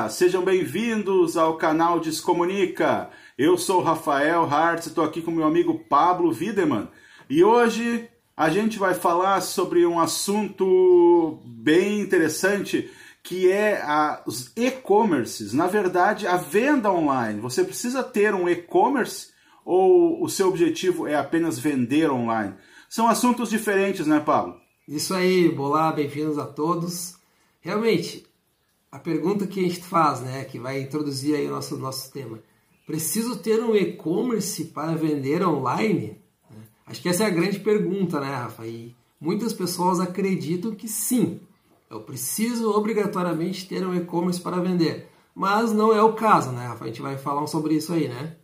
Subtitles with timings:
[0.00, 3.10] Olá, sejam bem-vindos ao canal Descomunica.
[3.36, 6.88] Eu sou Rafael Hartz, estou aqui com meu amigo Pablo Wiedemann
[7.28, 12.90] e hoje a gente vai falar sobre um assunto bem interessante
[13.22, 15.52] que é a, os e-commerces.
[15.52, 17.38] Na verdade, a venda online.
[17.38, 19.28] Você precisa ter um e-commerce
[19.66, 22.54] ou o seu objetivo é apenas vender online?
[22.88, 24.58] São assuntos diferentes, né, Pablo?
[24.88, 27.16] Isso aí, olá, bem-vindos a todos.
[27.60, 28.29] Realmente,
[28.90, 32.40] a pergunta que a gente faz, né, que vai introduzir aí o nosso, nosso tema,
[32.86, 36.20] preciso ter um e-commerce para vender online?
[36.86, 38.66] Acho que essa é a grande pergunta, né, Rafa?
[38.66, 41.40] E muitas pessoas acreditam que sim,
[41.88, 45.08] eu preciso obrigatoriamente ter um e-commerce para vender.
[45.32, 46.84] Mas não é o caso, né, Rafa?
[46.84, 48.36] A gente vai falar sobre isso aí, né?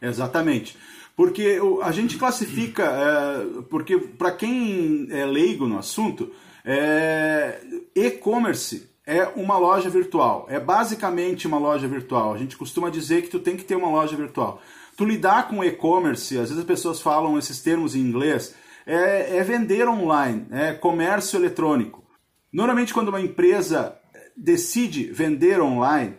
[0.00, 0.76] Exatamente.
[1.16, 6.30] Porque a gente classifica, é, porque para quem é leigo no assunto,
[6.64, 7.60] é,
[7.94, 10.46] e-commerce é uma loja virtual.
[10.48, 12.32] É basicamente uma loja virtual.
[12.32, 14.62] A gente costuma dizer que tu tem que ter uma loja virtual.
[14.96, 18.54] Tu lidar com e-commerce, às vezes as pessoas falam esses termos em inglês,
[18.86, 22.04] é, é vender online, é comércio eletrônico.
[22.52, 23.96] Normalmente quando uma empresa
[24.36, 26.14] decide vender online,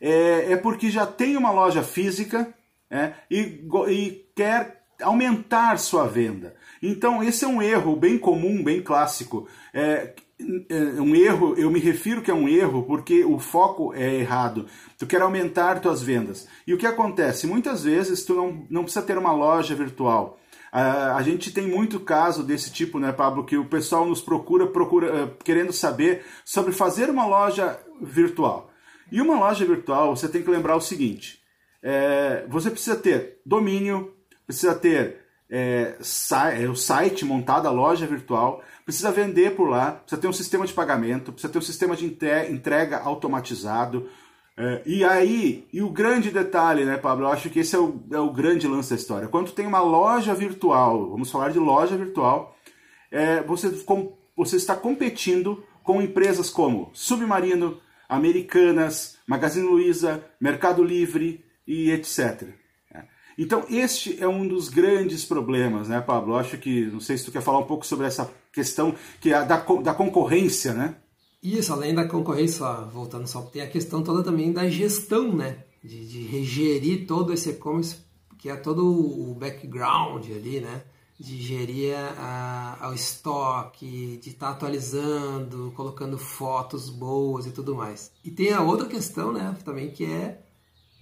[0.00, 2.52] é, é porque já tem uma loja física
[2.90, 6.54] é, e, e quer aumentar sua venda.
[6.82, 9.46] Então, esse é um erro bem comum, bem clássico.
[9.72, 10.14] É,
[10.68, 14.66] é, um erro, eu me refiro que é um erro porque o foco é errado.
[14.96, 16.48] Tu quer aumentar tuas vendas.
[16.66, 17.46] E o que acontece?
[17.46, 20.38] Muitas vezes tu não, não precisa ter uma loja virtual.
[20.72, 24.66] Uh, a gente tem muito caso desse tipo, né, Pablo, que o pessoal nos procura,
[24.66, 28.70] procura uh, querendo saber sobre fazer uma loja virtual.
[29.10, 31.40] E uma loja virtual, você tem que lembrar o seguinte:
[31.82, 34.14] é, você precisa ter domínio,
[34.46, 35.18] precisa ter
[35.50, 35.96] é,
[36.60, 40.66] é, o site montado, a loja virtual, precisa vender por lá, precisa ter um sistema
[40.66, 44.08] de pagamento, precisa ter um sistema de entrega automatizado.
[44.56, 47.26] É, e aí, e o grande detalhe, né, Pablo?
[47.26, 49.28] Eu acho que esse é o, é o grande lance da história.
[49.28, 52.56] Quando tem uma loja virtual, vamos falar de loja virtual,
[53.10, 61.44] é, você, com, você está competindo com empresas como Submarino, Americanas, Magazine Luiza, Mercado Livre,
[61.68, 62.48] e etc.
[63.38, 66.34] Então, este é um dos grandes problemas, né, Pablo?
[66.34, 69.44] Acho que, não sei se tu quer falar um pouco sobre essa questão que é
[69.44, 70.96] da, da concorrência, né?
[71.40, 75.58] Isso, além da concorrência, voltando só, tem a questão toda também da gestão, né?
[75.84, 77.98] De, de regerir todo esse e-commerce,
[78.36, 80.82] que é todo o background ali, né?
[81.16, 87.76] De gerir a, a, o estoque, de estar tá atualizando, colocando fotos boas e tudo
[87.76, 88.10] mais.
[88.24, 89.56] E tem a outra questão, né?
[89.64, 90.40] Também que é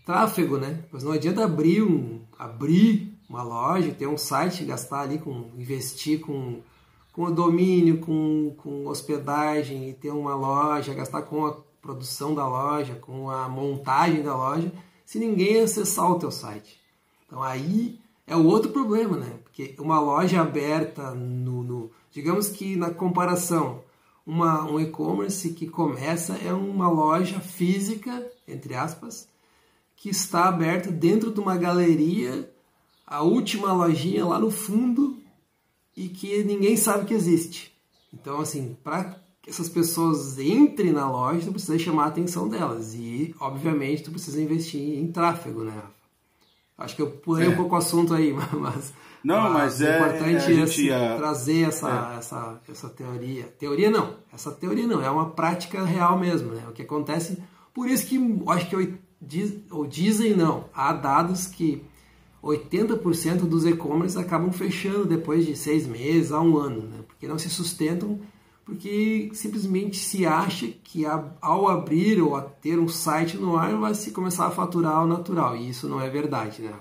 [0.07, 0.85] tráfego, né?
[0.91, 6.21] Pois não adianta abrir um abrir uma loja, ter um site, gastar ali com investir
[6.21, 6.63] com
[7.13, 12.95] com domínio, com, com hospedagem e ter uma loja, gastar com a produção da loja,
[12.97, 14.71] com a montagem da loja,
[15.05, 16.79] se ninguém acessar o teu site.
[17.27, 19.39] Então aí é o outro problema, né?
[19.43, 23.83] Porque uma loja aberta no, no digamos que na comparação,
[24.27, 29.27] uma, um e-commerce que começa é uma loja física, entre aspas,
[29.97, 32.49] que está aberta dentro de uma galeria,
[33.07, 35.19] a última lojinha lá no fundo
[35.97, 37.73] e que ninguém sabe que existe.
[38.13, 42.95] Então, assim, para que essas pessoas entrem na loja, tu precisa chamar a atenção delas
[42.95, 45.83] e, obviamente, tu precisa investir em tráfego, né?
[46.77, 47.51] Acho que eu pulei é.
[47.51, 48.93] um pouco o assunto aí, mas
[49.25, 51.17] não, mas, mas é, importante é, assim, ia...
[51.17, 52.19] trazer essa, é.
[52.19, 53.45] essa, essa teoria.
[53.59, 56.65] Teoria não, essa teoria não, é uma prática real mesmo, né?
[56.69, 57.43] O que acontece,
[57.73, 58.19] por isso que
[58.49, 61.83] acho que diz, ou dizem não, há dados que
[62.43, 66.99] 80% dos e-commerce acabam fechando depois de seis meses a um ano, né?
[67.07, 68.21] porque não se sustentam,
[68.65, 71.05] porque simplesmente se acha que
[71.41, 75.07] ao abrir ou a ter um site no ar vai se começar a faturar ao
[75.07, 76.73] natural, e isso não é verdade, né?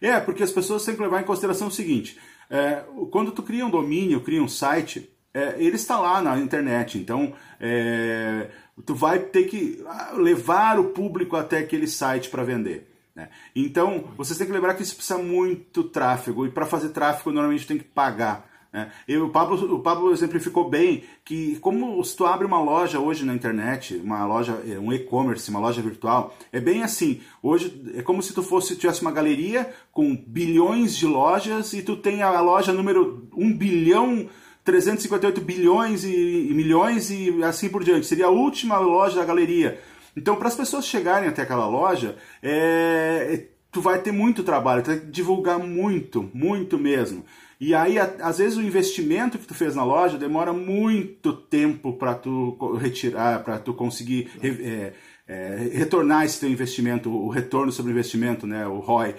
[0.00, 2.18] É, porque as pessoas têm que levar em consideração o seguinte,
[2.48, 6.96] é, quando tu cria um domínio, cria um site, é, ele está lá na internet,
[6.96, 8.48] então é,
[8.86, 12.90] tu vai ter que ah, levar o público até aquele site para vender.
[13.14, 13.28] Né?
[13.54, 17.66] Então, vocês têm que lembrar que isso precisa muito tráfego, e para fazer tráfego normalmente
[17.66, 18.48] tem que pagar.
[18.72, 18.90] Né?
[19.18, 23.34] O, Pablo, o Pablo exemplificou bem que, como se tu abre uma loja hoje na
[23.34, 27.20] internet, uma loja, é, um e-commerce, uma loja virtual, é bem assim.
[27.42, 31.94] Hoje é como se tu fosse tivesse uma galeria com bilhões de lojas e tu
[31.94, 34.30] tem a loja número 1 bilhão
[34.66, 38.06] 358 bilhões e, e milhões e assim por diante.
[38.06, 39.80] Seria a última loja da galeria.
[40.16, 44.88] Então, para as pessoas chegarem até aquela loja, é, tu vai ter muito trabalho, tu
[44.88, 47.24] vai divulgar muito, muito mesmo.
[47.60, 52.14] E aí, às vezes, o investimento que tu fez na loja demora muito tempo para
[52.14, 54.92] tu retirar, para tu conseguir é,
[55.28, 59.14] é, retornar esse teu investimento, o retorno sobre investimento, né, o ROI.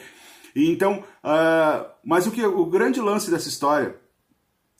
[0.55, 3.95] E então, uh, mas o que o grande lance dessa história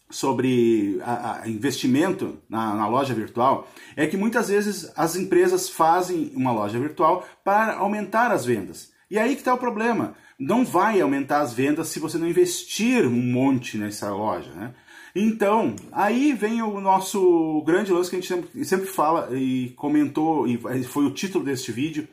[0.09, 6.31] sobre a, a investimento na, na, loja virtual é que muitas vezes as empresas fazem
[6.33, 8.92] uma loja virtual para aumentar as vendas.
[9.09, 10.15] E aí que está o problema.
[10.39, 14.51] Não vai aumentar as vendas se você não investir um monte nessa loja.
[14.51, 14.74] Né?
[15.15, 20.57] Então, aí vem o nosso grande lance que a gente sempre, fala e comentou, e
[20.83, 22.07] foi o título deste vídeo.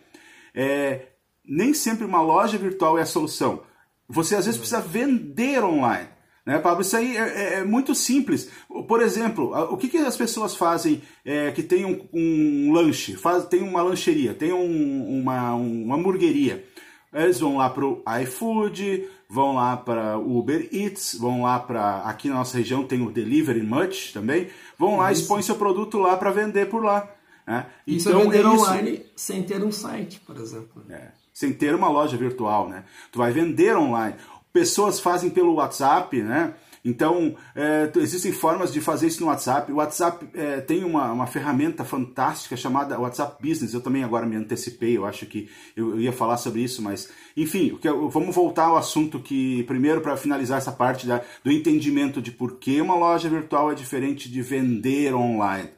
[0.55, 1.08] É,
[1.44, 3.62] nem sempre uma loja virtual é a solução.
[4.08, 6.08] Você às vezes precisa vender online.
[6.44, 6.82] Né, Pablo?
[6.82, 8.50] Isso aí é, é, é, muito simples.
[8.87, 13.46] Por exemplo, o que, que as pessoas fazem é, que tem um, um, lanche, faz,
[13.46, 16.64] tem uma lancheria, tem um, uma, uma hamburgueria.
[17.12, 22.00] Eles vão lá para o iFood, vão lá para o Uber Eats, vão lá para.
[22.00, 24.49] Aqui na nossa região tem o Delivery Much também.
[24.79, 27.08] Vão lá e expõem seu produto lá para vender por lá.
[27.47, 27.67] Né?
[27.87, 30.82] Isso então, é vender é online sem ter um site, por exemplo.
[30.90, 32.69] É, sem ter uma loja virtual.
[32.69, 32.85] Né?
[33.12, 34.17] Tu vai vender online
[34.55, 36.55] pessoas fazem pelo WhatsApp, né?
[36.85, 39.73] Então, é, existem formas de fazer isso no WhatsApp.
[39.73, 43.73] O WhatsApp é, tem uma, uma ferramenta fantástica chamada WhatsApp Business.
[43.73, 47.11] Eu também agora me antecipei, eu acho que eu, eu ia falar sobre isso, mas
[47.35, 47.77] enfim,
[48.11, 52.59] vamos voltar ao assunto que, primeiro, para finalizar essa parte da, do entendimento de por
[52.59, 55.71] que uma loja virtual é diferente de vender online.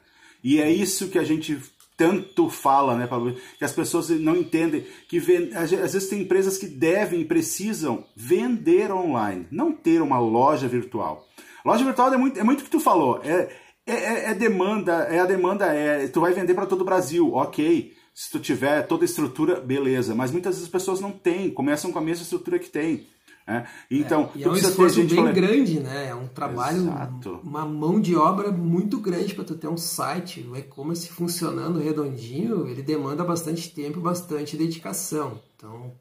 [0.43, 1.59] E é isso que a gente
[1.97, 3.35] tanto fala, né, Pablo?
[3.59, 5.19] Que as pessoas não entendem que
[5.55, 11.27] às vezes tem empresas que devem precisam vender online, não ter uma loja virtual.
[11.65, 13.21] Loja virtual é muito, é muito o que tu falou.
[13.25, 13.49] É,
[13.87, 17.33] é, é, é demanda, é a demanda, é tu vai vender para todo o Brasil,
[17.33, 17.95] ok.
[18.15, 20.15] Se tu tiver toda a estrutura, beleza.
[20.15, 23.07] Mas muitas vezes as pessoas não têm, começam com a mesma estrutura que tem.
[23.47, 26.09] É, então, é, e é um esforço bem grande, né?
[26.09, 27.41] É um trabalho, Exato.
[27.45, 32.67] uma mão de obra muito grande para tu ter um site, o e-commerce funcionando redondinho,
[32.67, 35.41] ele demanda bastante tempo, bastante dedicação.
[35.55, 35.95] Então,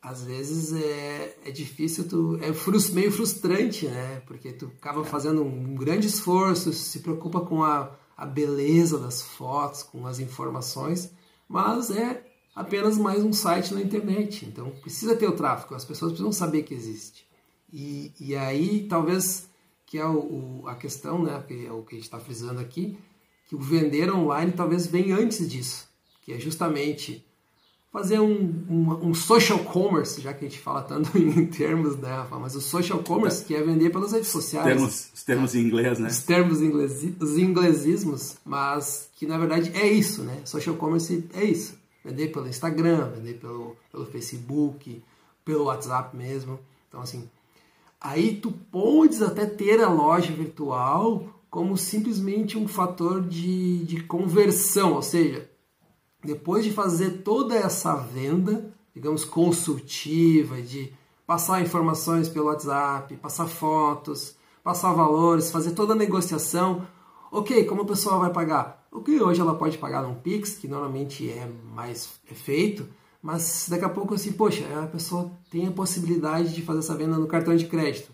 [0.00, 4.22] às vezes é, é difícil, tu, é frust, meio frustrante, né?
[4.26, 9.82] Porque tu acaba fazendo um grande esforço, se preocupa com a, a beleza das fotos,
[9.82, 11.12] com as informações,
[11.46, 12.27] mas é
[12.58, 14.44] apenas mais um site na internet.
[14.44, 17.24] Então precisa ter o tráfego, as pessoas precisam saber que existe.
[17.72, 19.48] E, e aí talvez
[19.86, 22.60] que é o, o, a questão, né, que é o que a gente está frisando
[22.60, 22.98] aqui,
[23.48, 25.88] que o vender online talvez venha antes disso,
[26.20, 27.24] que é justamente
[27.92, 32.26] fazer um, um, um, social commerce, já que a gente fala tanto em termos, né,
[32.32, 34.66] mas o social commerce, que é vender pelas redes sociais.
[34.66, 36.08] Termos, os termos em inglês, né?
[36.08, 40.42] Os termos inglesi, os inglesismos, mas que na verdade é isso, né?
[40.44, 41.77] Social commerce é isso
[42.08, 45.02] vender pelo Instagram, vender pelo, pelo Facebook,
[45.44, 46.58] pelo WhatsApp mesmo.
[46.88, 47.28] Então, assim,
[48.00, 54.94] aí tu podes até ter a loja virtual como simplesmente um fator de, de conversão,
[54.94, 55.48] ou seja,
[56.22, 60.92] depois de fazer toda essa venda, digamos, consultiva, de
[61.26, 66.86] passar informações pelo WhatsApp, passar fotos, passar valores, fazer toda a negociação,
[67.30, 68.77] ok, como a pessoa vai pagar?
[68.90, 72.88] O que hoje ela pode pagar num Pix, que normalmente é mais feito,
[73.22, 77.18] mas daqui a pouco assim, poxa, a pessoa tem a possibilidade de fazer essa venda
[77.18, 78.10] no cartão de crédito.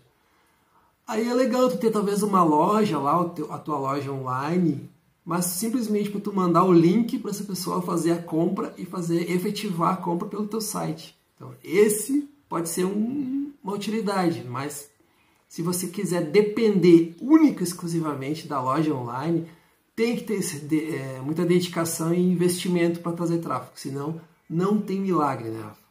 [1.07, 4.89] Aí é legal tu ter talvez uma loja lá, a tua loja online,
[5.23, 9.31] mas simplesmente para tu mandar o link para essa pessoa fazer a compra e fazer
[9.31, 11.15] efetivar a compra pelo teu site.
[11.35, 14.89] Então, esse pode ser um, uma utilidade, mas
[15.47, 19.47] se você quiser depender única e exclusivamente da loja online,
[19.95, 20.41] tem que ter
[20.93, 25.85] é, muita dedicação e investimento para trazer tráfego, senão não tem milagre, né, Rafa?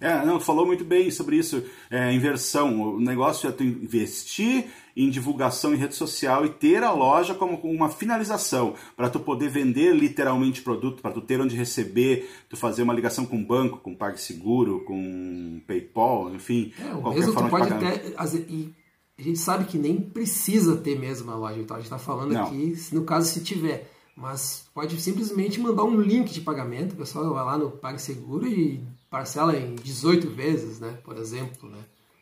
[0.00, 2.94] É, não, falou muito bem sobre isso, é, inversão.
[2.94, 7.56] O negócio é tu investir em divulgação em rede social e ter a loja como
[7.58, 12.82] uma finalização para tu poder vender literalmente produto, para tu ter onde receber, tu fazer
[12.82, 17.50] uma ligação com o banco, com PagSeguro, com PayPal, enfim, é, qualquer mesmo forma tu
[17.50, 18.02] pode até,
[18.48, 18.72] e
[19.20, 21.78] a gente sabe que nem precisa ter mesmo a loja virtual.
[21.78, 22.44] A gente está falando Não.
[22.44, 23.90] aqui, no caso se tiver.
[24.16, 26.92] Mas pode simplesmente mandar um link de pagamento.
[26.92, 30.98] O pessoal vai lá no PagSeguro e parcela em 18 vezes, né?
[31.04, 31.78] Por exemplo, né?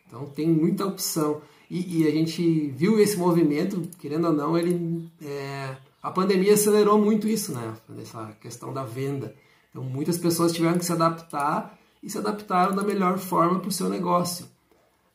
[0.06, 1.40] Então tem muita opção.
[1.70, 6.98] E, e a gente viu esse movimento, querendo ou não, ele é, a pandemia acelerou
[6.98, 7.74] muito isso, né?
[8.00, 9.34] Essa questão da venda.
[9.70, 13.72] Então muitas pessoas tiveram que se adaptar e se adaptaram da melhor forma para o
[13.72, 14.46] seu negócio.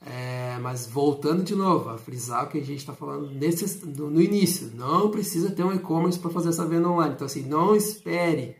[0.05, 4.09] É, mas voltando de novo, a frisar o que a gente está falando nesse, no,
[4.09, 7.13] no, início, não precisa ter um e-commerce para fazer essa venda online.
[7.15, 8.57] Então, assim, não espere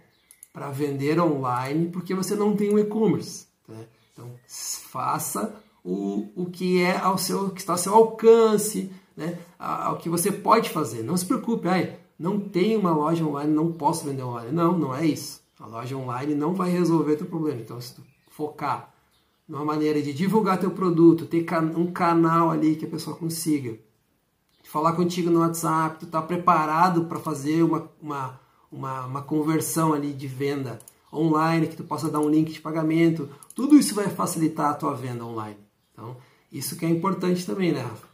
[0.54, 3.48] para vender online porque você não tem um e-commerce.
[3.68, 3.86] Né?
[4.14, 9.38] Então, faça o, o que é ao seu, que está ao seu alcance, né?
[9.60, 11.04] ao que você pode fazer.
[11.04, 14.52] Não se preocupe, ai, não tenho uma loja online, não posso vender online.
[14.54, 15.42] Não, não é isso.
[15.60, 17.60] A loja online não vai resolver teu problema.
[17.60, 18.93] Então, se tu focar
[19.54, 21.46] numa maneira de divulgar teu produto, ter
[21.78, 23.78] um canal ali que a pessoa consiga
[24.64, 28.40] falar contigo no WhatsApp, tu tá preparado para fazer uma, uma,
[28.72, 30.80] uma, uma conversão ali de venda
[31.14, 34.96] online, que tu possa dar um link de pagamento, tudo isso vai facilitar a tua
[34.96, 35.60] venda online.
[35.92, 36.18] Então,
[36.52, 38.08] isso que é importante também, né, Rafa?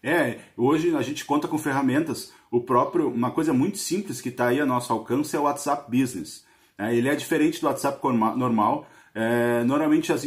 [0.00, 2.32] É, hoje a gente conta com ferramentas.
[2.48, 5.90] O próprio, uma coisa muito simples que está aí a nosso alcance é o WhatsApp
[5.90, 6.44] Business.
[6.78, 8.00] É, ele é diferente do WhatsApp
[8.36, 8.86] normal.
[9.14, 10.24] É, normalmente as,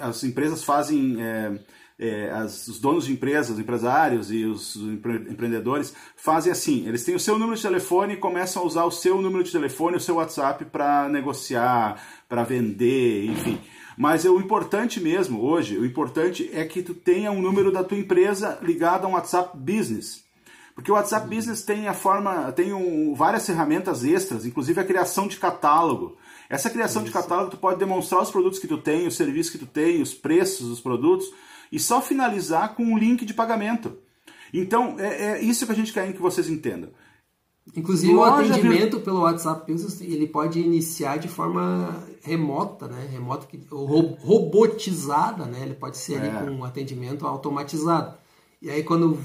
[0.00, 1.58] as, empresas fazem, é,
[1.98, 7.14] é, as, os donos de empresas, os empresários e os empreendedores fazem assim: eles têm
[7.14, 10.00] o seu número de telefone e começam a usar o seu número de telefone, o
[10.00, 13.60] seu WhatsApp para negociar, para vender, enfim.
[13.96, 17.98] Mas o importante mesmo hoje, o importante é que tu tenha um número da tua
[17.98, 20.24] empresa ligado a um WhatsApp Business.
[20.74, 25.28] Porque o WhatsApp Business tem a forma, tem um, várias ferramentas extras, inclusive a criação
[25.28, 26.16] de catálogo.
[26.52, 29.56] Essa criação de catálogo tu pode demonstrar os produtos que tu tem, os serviços que
[29.56, 31.32] tu tem, os preços dos produtos
[31.72, 33.96] e só finalizar com um link de pagamento.
[34.52, 36.90] Então é, é isso que a gente quer que vocês entendam.
[37.74, 39.64] Inclusive Loja o atendimento pelo WhatsApp
[40.02, 43.08] ele pode iniciar de forma remota, né?
[43.10, 45.62] Remota ou robotizada, né?
[45.62, 46.28] Ele pode ser é.
[46.28, 48.14] ali com um atendimento automatizado.
[48.60, 49.18] E aí quando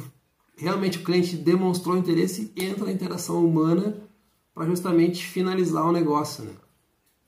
[0.56, 3.98] realmente o cliente demonstrou interesse, entra a interação humana
[4.56, 6.54] para justamente finalizar o negócio, né?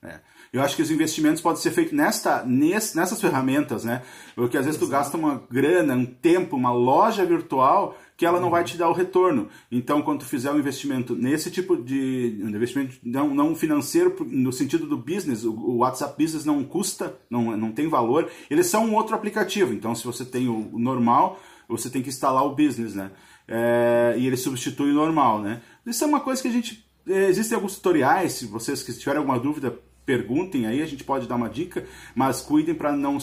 [0.02, 0.20] É.
[0.52, 4.02] Eu acho que os investimentos podem ser feitos nesta, nessas ferramentas, né?
[4.34, 4.90] Porque às vezes Exato.
[4.90, 8.90] tu gasta uma grana, um tempo, uma loja virtual que ela não vai te dar
[8.90, 9.48] o retorno.
[9.72, 14.52] Então, quando tu fizer um investimento nesse tipo de um investimento não, não financeiro, no
[14.52, 18.96] sentido do business, o, WhatsApp Business não custa, não, não tem valor, eles são um
[18.96, 19.74] outro aplicativo.
[19.74, 23.12] Então, se você tem o, normal, você tem que instalar o business, né?
[23.48, 25.62] É, e ele substitui o normal, né?
[25.86, 26.86] Isso é uma coisa que a gente.
[27.08, 29.80] É, existem alguns tutoriais, se vocês tiverem alguma dúvida,
[30.10, 31.86] perguntem aí, a gente pode dar uma dica,
[32.16, 33.20] mas cuidem para não,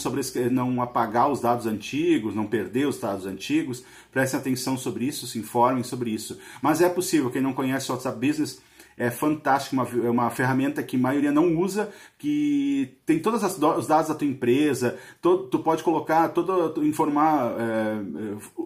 [0.52, 5.36] não apagar os dados antigos, não perder os dados antigos, prestem atenção sobre isso, se
[5.36, 6.38] informem sobre isso.
[6.62, 8.62] Mas é possível, quem não conhece o WhatsApp Business,
[8.96, 13.86] é fantástica, uma, é uma ferramenta que a maioria não usa, que tem todos os
[13.86, 17.98] dados da tua empresa, todo, tu pode colocar, todo, informar, é,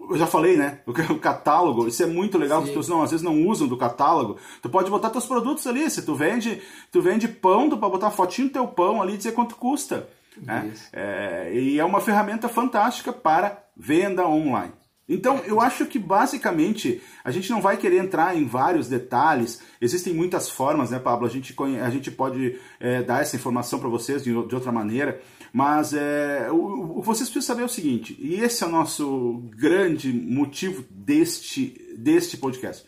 [0.09, 2.73] eu já falei, né, o, catálogo, isso é muito legal, Sim.
[2.73, 6.01] porque não, às vezes não usam do catálogo, tu pode botar teus produtos ali, se
[6.01, 6.61] tu vende,
[6.91, 10.07] tu vende pão, tu pode botar fotinho do teu pão ali e dizer quanto custa.
[10.41, 10.73] Né?
[10.93, 14.71] É, e é uma ferramenta fantástica para venda online.
[15.11, 19.61] Então, eu acho que basicamente a gente não vai querer entrar em vários detalhes.
[19.81, 21.27] Existem muitas formas, né, Pablo?
[21.27, 21.53] A gente,
[21.83, 26.47] a gente pode é, dar essa informação para vocês de, de, outra maneira, mas é,
[26.49, 30.85] o, o, vocês precisam saber é o seguinte, e esse é o nosso grande motivo
[30.89, 32.85] deste, deste podcast.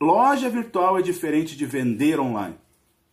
[0.00, 2.56] Loja virtual é diferente de vender online.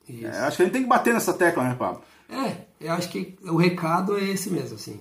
[0.09, 2.01] É, acho que a gente tem que bater nessa tecla, né, Pablo?
[2.27, 4.99] É, eu acho que o recado é esse mesmo, assim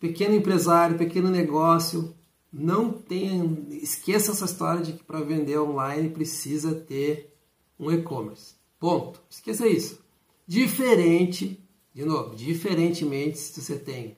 [0.00, 2.14] pequeno empresário, pequeno negócio,
[2.52, 7.32] não tenha, esqueça essa história de que para vender online precisa ter
[7.78, 8.54] um e-commerce.
[8.78, 9.20] Ponto.
[9.30, 10.00] Esqueça isso.
[10.46, 11.62] Diferente,
[11.94, 14.16] de novo, diferentemente se você tem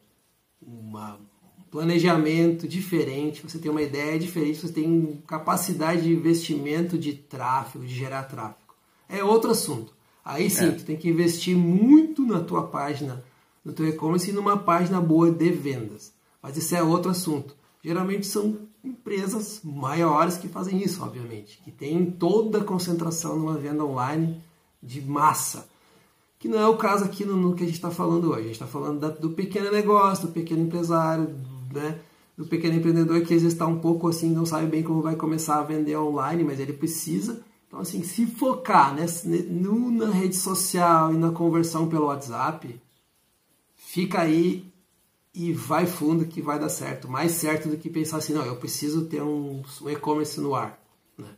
[0.65, 1.17] uma,
[1.59, 7.85] um planejamento diferente, você tem uma ideia diferente, você tem capacidade de investimento de tráfego,
[7.85, 8.75] de gerar tráfego.
[9.09, 9.93] É outro assunto.
[10.25, 10.71] Aí sim, é.
[10.71, 13.23] tu tem que investir muito na tua página
[13.65, 16.13] no teu e-commerce e numa página boa de vendas.
[16.43, 17.55] Mas isso é outro assunto.
[17.83, 23.85] Geralmente são empresas maiores que fazem isso, obviamente, que têm toda a concentração numa venda
[23.85, 24.41] online
[24.83, 25.69] de massa.
[26.39, 28.41] Que não é o caso aqui no, no que a gente está falando hoje.
[28.41, 31.35] A gente está falando da, do pequeno negócio, do pequeno empresário,
[31.73, 32.01] né?
[32.37, 35.15] do pequeno empreendedor que às vezes está um pouco assim, não sabe bem como vai
[35.17, 37.43] começar a vender online, mas ele precisa.
[37.69, 39.07] Então, assim, se focar né,
[39.49, 42.81] no, na rede social e na conversão pelo WhatsApp,
[43.93, 44.65] fica aí
[45.35, 47.11] e vai fundo que vai dar certo.
[47.11, 50.83] Mais certo do que pensar assim, não, eu preciso ter um, um e-commerce no ar.
[51.19, 51.29] Né?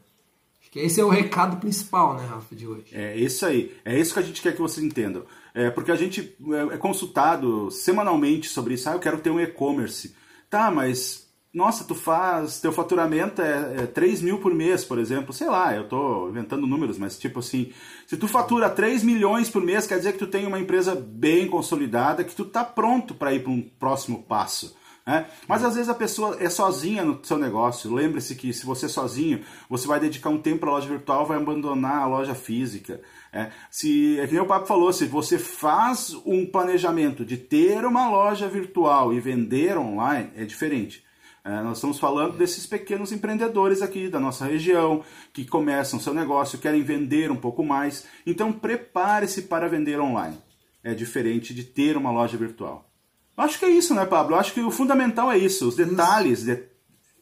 [0.60, 2.86] Acho que esse é o recado principal, né, Rafa, de hoje.
[2.92, 3.76] É isso aí.
[3.84, 5.24] É isso que a gente quer que vocês entendam.
[5.52, 8.88] É, porque a gente é, é consultado semanalmente sobre isso.
[8.88, 10.14] Ah, eu quero ter um e-commerce.
[10.48, 11.23] Tá, mas
[11.54, 15.72] nossa, tu faz, teu faturamento é, é 3 mil por mês, por exemplo, sei lá,
[15.74, 17.72] eu tô inventando números, mas tipo assim,
[18.08, 21.46] se tu fatura 3 milhões por mês, quer dizer que tu tem uma empresa bem
[21.46, 24.76] consolidada, que tu tá pronto para ir para um próximo passo.
[25.06, 25.26] Né?
[25.46, 27.92] Mas às vezes a pessoa é sozinha no seu negócio.
[27.92, 31.26] Lembre-se que se você é sozinho, você vai dedicar um tempo para a loja virtual,
[31.26, 33.00] vai abandonar a loja física.
[33.32, 37.84] É, se, é que nem o Papo falou, se você faz um planejamento de ter
[37.84, 41.04] uma loja virtual e vender online, é diferente.
[41.44, 46.58] É, nós estamos falando desses pequenos empreendedores aqui da nossa região que começam seu negócio,
[46.58, 48.06] querem vender um pouco mais.
[48.26, 50.38] Então prepare-se para vender online.
[50.82, 52.88] É diferente de ter uma loja virtual.
[53.36, 54.36] Acho que é isso, né, Pablo?
[54.36, 56.44] Acho que o fundamental é isso, os detalhes.
[56.44, 56.62] De...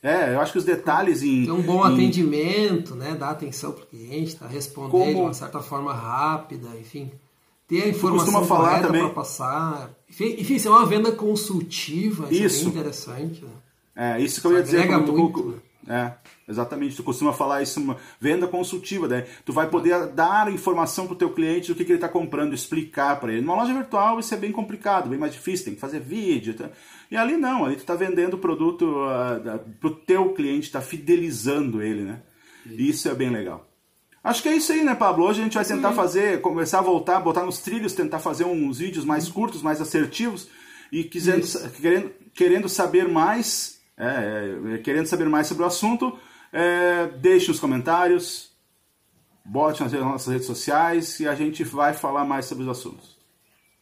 [0.00, 1.45] É, eu acho que os detalhes em.
[1.45, 1.93] Ter um bom em...
[1.93, 3.17] atendimento, né?
[3.17, 4.47] Dar atenção para o cliente, tá?
[4.47, 5.14] responder Como...
[5.14, 7.11] de uma certa forma rápida, enfim.
[7.67, 9.91] Ter a informação correta para passar.
[10.09, 12.61] Enfim, enfim, ser uma venda consultiva, isso, isso.
[12.61, 13.45] é bem interessante.
[13.45, 13.50] Né?
[13.94, 14.87] É, isso que eu ia dizer.
[14.87, 15.12] Muito.
[15.12, 16.12] Tu, é,
[16.49, 16.96] exatamente.
[16.96, 19.26] Tu costuma falar isso, uma venda consultiva, né?
[19.44, 23.18] Tu vai poder dar informação pro teu cliente do que, que ele está comprando, explicar
[23.20, 23.42] para ele.
[23.42, 26.54] Numa loja virtual isso é bem complicado, bem mais difícil, tem que fazer vídeo.
[26.54, 26.70] Tá?
[27.11, 31.82] E ali não, ali tu está vendendo o produto uh, pro teu cliente, está fidelizando
[31.82, 32.22] ele, né?
[32.64, 33.68] Isso é bem legal.
[34.22, 35.26] Acho que é isso aí, né, Pablo?
[35.26, 35.96] Hoje a gente vai tentar Sim.
[35.96, 40.49] fazer, começar a voltar, botar nos trilhos, tentar fazer uns vídeos mais curtos, mais assertivos
[40.92, 46.18] e quisendo, querendo, querendo saber mais é, é, querendo saber mais sobre o assunto,
[46.52, 48.50] é, deixe os comentários,
[49.44, 53.16] bote nas nossas redes sociais e a gente vai falar mais sobre os assuntos.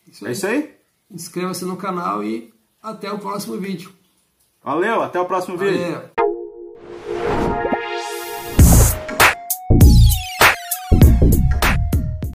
[0.06, 0.74] Isso é isso aí?
[1.10, 3.92] Inscreva-se no canal e até o próximo vídeo.
[4.62, 5.72] Valeu, até o próximo Valeu.
[5.72, 6.19] vídeo.